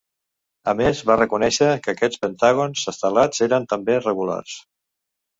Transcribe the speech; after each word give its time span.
A 0.71 0.73
més, 0.77 1.01
va 1.09 1.17
reconèixer 1.17 1.67
que 1.83 1.93
aquests 1.93 2.21
pentàgons 2.23 2.85
estelats 2.93 3.43
eren 3.49 3.69
també 3.75 3.99
regulars. 3.99 4.57